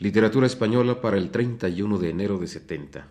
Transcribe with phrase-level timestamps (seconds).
[0.00, 3.06] Literatura española para el 31 de enero de 70.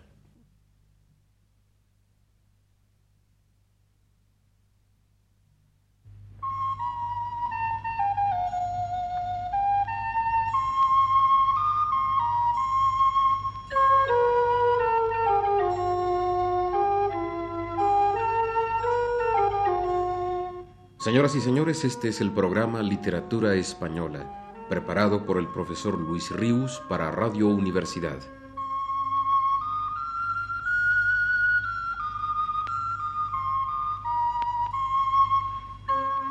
[20.98, 24.39] Señoras y señores, este es el programa Literatura Española,
[24.70, 28.20] preparado por el profesor Luis Ríos para Radio Universidad.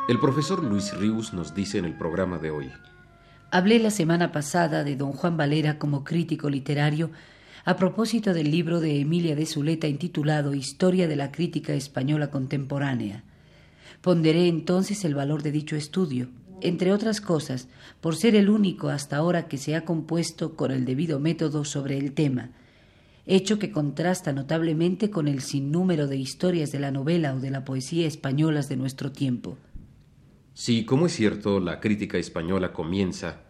[0.08, 2.72] El profesor Luis Ríos nos dice en el programa de hoy.
[3.52, 7.12] Hablé la semana pasada de don Juan Valera como crítico literario
[7.66, 13.22] a propósito del libro de Emilia de Zuleta intitulado Historia de la Crítica Española Contemporánea.
[14.00, 16.30] Ponderé entonces el valor de dicho estudio,
[16.62, 17.68] entre otras cosas,
[18.02, 21.98] por ser el único hasta ahora que se ha compuesto con el debido método sobre
[21.98, 22.52] el tema,
[23.26, 27.66] hecho que contrasta notablemente con el sinnúmero de historias de la novela o de la
[27.66, 29.58] poesía españolas de nuestro tiempo.
[30.54, 33.42] Si, como es cierto, la crítica española comienza,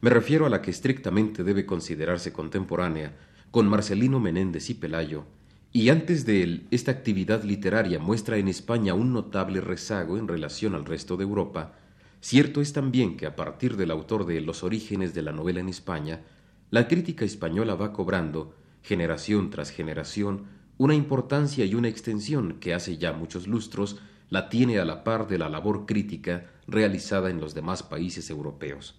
[0.00, 3.16] me refiero a la que estrictamente debe considerarse contemporánea,
[3.50, 5.24] con Marcelino Menéndez y Pelayo,
[5.72, 10.74] y antes de él, esta actividad literaria muestra en España un notable rezago en relación
[10.74, 11.74] al resto de Europa,
[12.20, 15.68] cierto es también que a partir del autor de Los orígenes de la novela en
[15.68, 16.22] España,
[16.70, 20.46] la crítica española va cobrando, generación tras generación,
[20.76, 23.98] una importancia y una extensión que hace ya muchos lustros
[24.30, 28.94] la tiene a la par de la labor crítica realizada en los demás países europeos.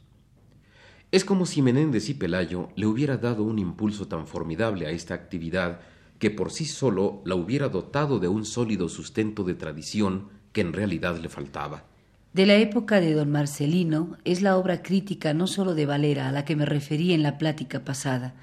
[1.11, 5.13] Es como si Menéndez y Pelayo le hubiera dado un impulso tan formidable a esta
[5.13, 5.79] actividad
[6.19, 10.73] que por sí solo la hubiera dotado de un sólido sustento de tradición que en
[10.73, 11.88] realidad le faltaba.
[12.31, 16.31] De la época de don Marcelino es la obra crítica no sólo de Valera, a
[16.31, 18.35] la que me referí en la plática pasada,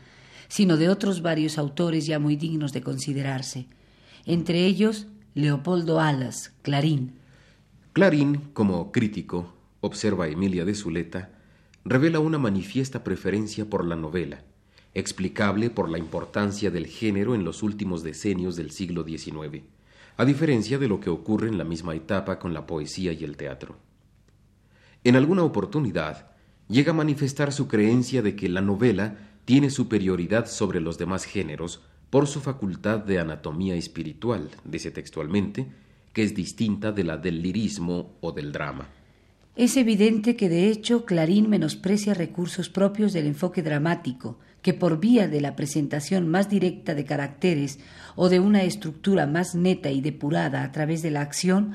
[0.48, 3.68] sino de otros varios autores ya muy dignos de considerarse,
[4.24, 7.12] entre ellos Leopoldo Alas, Clarín.
[7.92, 11.30] Clarín, como crítico, observa Emilia de Zuleta,
[11.84, 14.42] revela una manifiesta preferencia por la novela,
[14.94, 19.62] explicable por la importancia del género en los últimos decenios del siglo XIX,
[20.16, 23.36] a diferencia de lo que ocurre en la misma etapa con la poesía y el
[23.36, 23.76] teatro.
[25.04, 26.30] En alguna oportunidad,
[26.68, 31.82] llega a manifestar su creencia de que la novela tiene superioridad sobre los demás géneros
[32.10, 35.66] por su facultad de anatomía espiritual, dice textualmente,
[36.12, 38.88] que es distinta de la del lirismo o del drama.
[39.56, 45.28] Es evidente que de hecho Clarín menosprecia recursos propios del enfoque dramático, que por vía
[45.28, 47.78] de la presentación más directa de caracteres
[48.16, 51.72] o de una estructura más neta y depurada a través de la acción,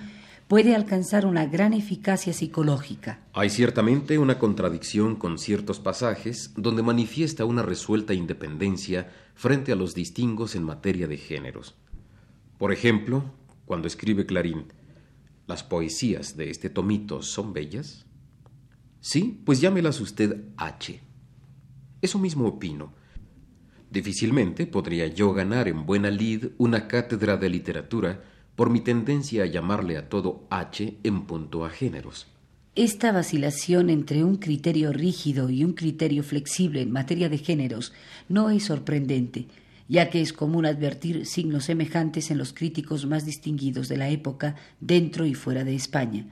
[0.47, 3.21] puede alcanzar una gran eficacia psicológica.
[3.33, 9.95] Hay ciertamente una contradicción con ciertos pasajes donde manifiesta una resuelta independencia frente a los
[9.95, 11.73] distingos en materia de géneros.
[12.59, 13.23] Por ejemplo,
[13.65, 14.65] cuando escribe Clarín,
[15.51, 18.05] ¿las poesías de este tomito son bellas?
[19.01, 21.01] Sí, pues llámelas usted H.
[22.01, 22.93] Eso mismo opino.
[23.89, 28.23] Difícilmente podría yo ganar en buena lid una cátedra de literatura
[28.55, 32.27] por mi tendencia a llamarle a todo H en punto a géneros.
[32.75, 37.91] Esta vacilación entre un criterio rígido y un criterio flexible en materia de géneros
[38.29, 39.47] no es sorprendente,
[39.91, 44.55] ya que es común advertir signos semejantes en los críticos más distinguidos de la época
[44.79, 46.27] dentro y fuera de España.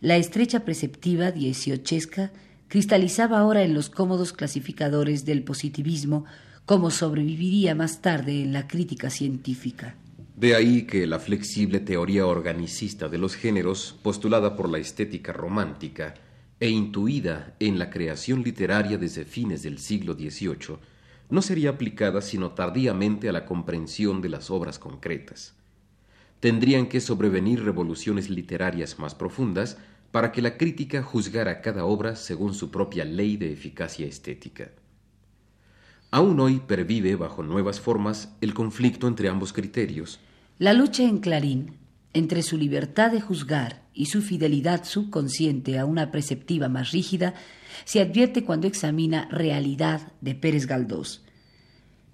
[0.00, 2.30] La estrecha preceptiva dieciochesca
[2.68, 6.26] cristalizaba ahora en los cómodos clasificadores del positivismo
[6.64, 9.96] como sobreviviría más tarde en la crítica científica.
[10.36, 16.14] De ahí que la flexible teoría organicista de los géneros, postulada por la estética romántica
[16.60, 20.78] e intuida en la creación literaria desde fines del siglo XVIII,
[21.28, 25.54] no sería aplicada sino tardíamente a la comprensión de las obras concretas.
[26.40, 29.78] Tendrían que sobrevenir revoluciones literarias más profundas
[30.10, 34.70] para que la crítica juzgara cada obra según su propia ley de eficacia estética.
[36.10, 40.20] Aún hoy pervive bajo nuevas formas el conflicto entre ambos criterios.
[40.58, 41.76] La lucha en Clarín
[42.16, 47.34] entre su libertad de juzgar y su fidelidad subconsciente a una preceptiva más rígida
[47.84, 51.25] se advierte cuando examina Realidad de Pérez Galdós.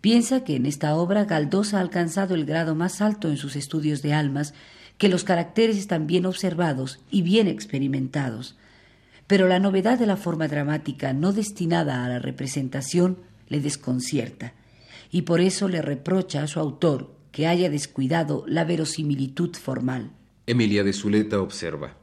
[0.03, 4.03] Piensa que en esta obra Galdós ha alcanzado el grado más alto en sus estudios
[4.03, 4.53] de almas
[4.99, 8.57] que los caracteres están bien observados y bien experimentados.
[9.29, 14.55] Pero la novedad de la forma dramática no destinada a la representación le desconcierta,
[15.13, 20.11] y por eso le reprocha a su autor que haya descuidado la verosimilitud formal.
[20.47, 21.97] Emilia de Zuleta observa.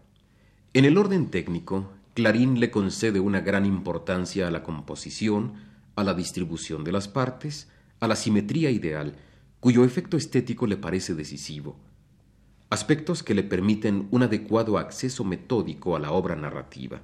[0.74, 5.56] En el orden técnico, Clarín le concede una gran importancia a la composición,
[5.98, 7.68] a la distribución de las partes,
[8.00, 9.16] a la simetría ideal,
[9.60, 11.78] cuyo efecto estético le parece decisivo.
[12.70, 17.02] Aspectos que le permiten un adecuado acceso metódico a la obra narrativa.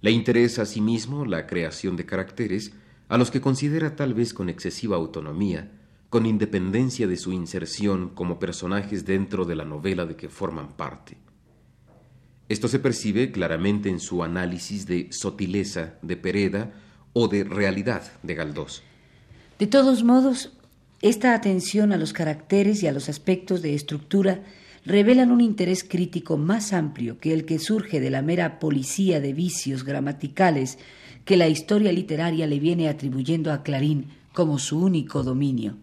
[0.00, 2.72] Le interesa asimismo la creación de caracteres
[3.08, 5.72] a los que considera tal vez con excesiva autonomía,
[6.10, 11.16] con independencia de su inserción como personajes dentro de la novela de que forman parte.
[12.48, 16.72] Esto se percibe claramente en su análisis de sotileza de Pereda
[17.14, 18.82] o de realidad de Galdós.
[19.64, 20.52] De todos modos,
[21.00, 24.42] esta atención a los caracteres y a los aspectos de estructura
[24.84, 29.32] revelan un interés crítico más amplio que el que surge de la mera policía de
[29.32, 30.78] vicios gramaticales
[31.24, 35.78] que la historia literaria le viene atribuyendo a Clarín como su único dominio.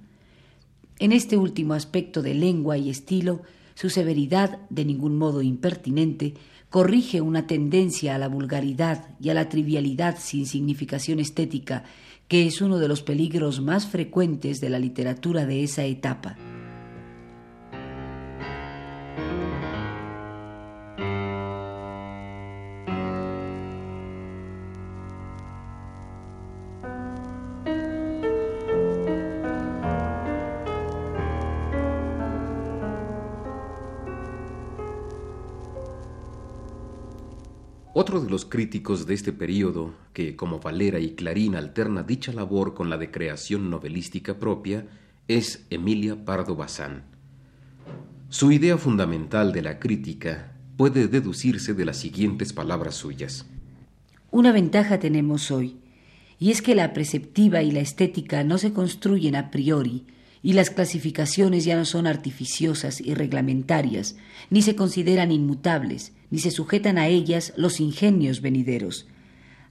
[0.99, 3.41] En este último aspecto de lengua y estilo,
[3.73, 6.35] su severidad, de ningún modo impertinente,
[6.69, 11.83] corrige una tendencia a la vulgaridad y a la trivialidad sin significación estética,
[12.31, 16.37] que es uno de los peligros más frecuentes de la literatura de esa etapa.
[38.01, 42.73] Otro de los críticos de este período, que como Valera y Clarín alterna dicha labor
[42.73, 44.87] con la de creación novelística propia,
[45.27, 47.03] es Emilia Pardo Bazán.
[48.29, 53.45] Su idea fundamental de la crítica puede deducirse de las siguientes palabras suyas.
[54.31, 55.77] Una ventaja tenemos hoy,
[56.39, 60.07] y es que la preceptiva y la estética no se construyen a priori,
[60.43, 64.15] y las clasificaciones ya no son artificiosas y reglamentarias,
[64.49, 69.07] ni se consideran inmutables, ni se sujetan a ellas los ingenios venideros.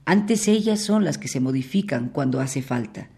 [0.05, 3.09] Antes ellas son las que se modifican cuando hace falta.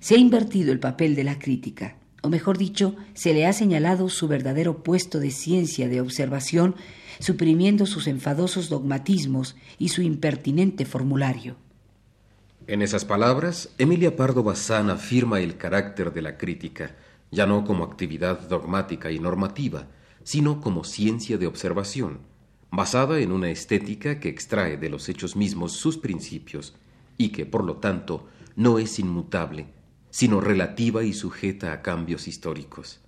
[0.00, 4.08] Se ha invertido el papel de la crítica, o mejor dicho, se le ha señalado
[4.08, 6.74] su verdadero puesto de ciencia de observación,
[7.18, 11.56] suprimiendo sus enfadosos dogmatismos y su impertinente formulario.
[12.66, 16.94] En esas palabras, Emilia Pardo Bazán afirma el carácter de la crítica,
[17.30, 19.88] ya no como actividad dogmática y normativa,
[20.24, 22.18] sino como ciencia de observación,
[22.70, 26.76] basada en una estética que extrae de los hechos mismos sus principios
[27.16, 29.66] y que, por lo tanto, no es inmutable,
[30.10, 33.00] sino relativa y sujeta a cambios históricos.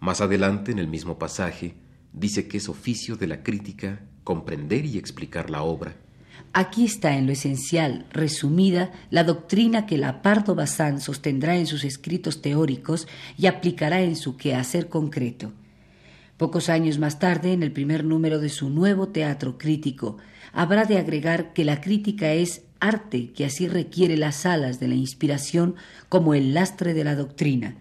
[0.00, 1.74] Más adelante, en el mismo pasaje,
[2.12, 5.96] dice que es oficio de la crítica comprender y explicar la obra,
[6.52, 12.42] Aquí está en lo esencial, resumida, la doctrina que Lapardo Bazán sostendrá en sus escritos
[12.42, 13.06] teóricos
[13.36, 15.52] y aplicará en su quehacer concreto.
[16.36, 20.16] Pocos años más tarde, en el primer número de su nuevo teatro crítico,
[20.52, 24.94] habrá de agregar que la crítica es arte que así requiere las alas de la
[24.94, 25.74] inspiración
[26.08, 27.76] como el lastre de la doctrina,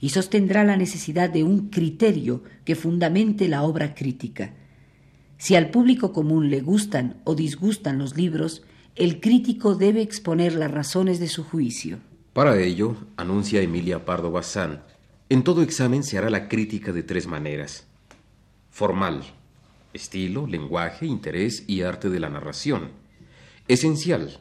[0.00, 4.54] y sostendrá la necesidad de un criterio que fundamente la obra crítica
[5.38, 8.62] si al público común le gustan o disgustan los libros,
[8.96, 12.00] el crítico debe exponer las razones de su juicio.
[12.32, 14.82] Para ello, anuncia Emilia Pardo Bazán,
[15.30, 17.86] en todo examen se hará la crítica de tres maneras.
[18.70, 19.22] Formal,
[19.92, 22.90] estilo, lenguaje, interés y arte de la narración.
[23.68, 24.40] Esencial,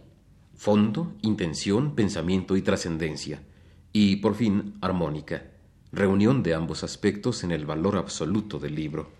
[0.55, 3.42] fondo, intención, pensamiento y trascendencia.
[3.92, 5.44] Y, por fin, armónica,
[5.92, 9.11] reunión de ambos aspectos en el valor absoluto del libro.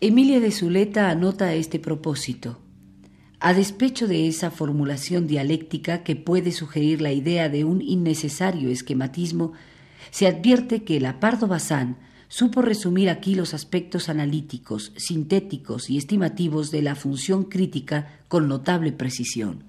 [0.00, 2.58] Emilia de Zuleta anota este propósito.
[3.38, 9.52] A despecho de esa formulación dialéctica que puede sugerir la idea de un innecesario esquematismo,
[10.10, 16.82] se advierte que Lapardo Bazán supo resumir aquí los aspectos analíticos, sintéticos y estimativos de
[16.82, 19.62] la función crítica con notable precisión.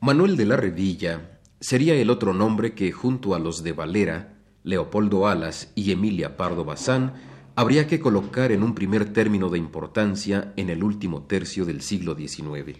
[0.00, 5.28] Manuel de la Revilla sería el otro nombre que, junto a los de Valera, Leopoldo
[5.28, 7.29] Alas y Emilia Pardo Bazán,
[7.60, 12.16] habría que colocar en un primer término de importancia en el último tercio del siglo
[12.16, 12.78] XIX.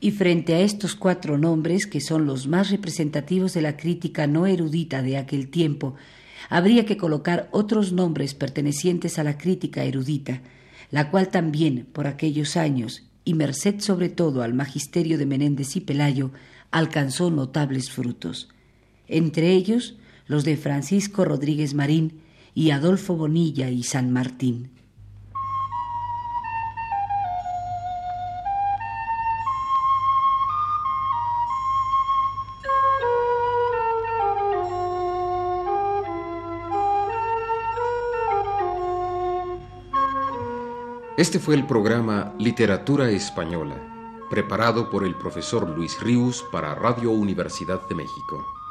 [0.00, 4.46] Y frente a estos cuatro nombres, que son los más representativos de la crítica no
[4.46, 5.96] erudita de aquel tiempo,
[6.48, 10.40] habría que colocar otros nombres pertenecientes a la crítica erudita,
[10.90, 15.80] la cual también, por aquellos años, y merced sobre todo al magisterio de Menéndez y
[15.80, 16.30] Pelayo,
[16.70, 18.48] alcanzó notables frutos.
[19.08, 22.22] Entre ellos, los de Francisco Rodríguez Marín,
[22.54, 24.70] y Adolfo Bonilla y San Martín.
[41.22, 43.76] Este fue el programa Literatura Española,
[44.28, 48.61] preparado por el profesor Luis Ríos para Radio Universidad de México.